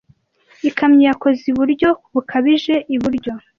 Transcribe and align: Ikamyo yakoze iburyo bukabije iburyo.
Ikamyo 0.69 1.01
yakoze 1.09 1.41
iburyo 1.51 1.89
bukabije 2.13 2.75
iburyo. 2.95 3.33